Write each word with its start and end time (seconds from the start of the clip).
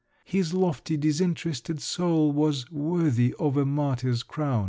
His 0.25 0.51
lofty, 0.51 0.97
disinterested 0.97 1.79
soul 1.79 2.31
was 2.31 2.67
worthy 2.71 3.35
of 3.37 3.55
a 3.55 3.67
martyr's 3.67 4.23
crown!" 4.23 4.59